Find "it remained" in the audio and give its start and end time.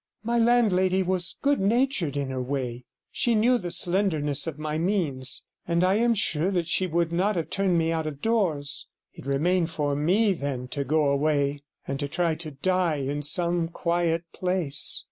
9.13-9.69